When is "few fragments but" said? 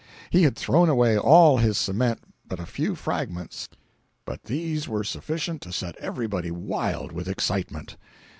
2.65-4.45